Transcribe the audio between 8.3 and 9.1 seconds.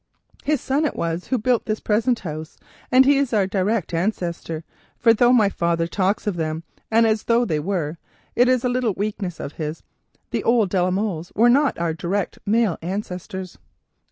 is a little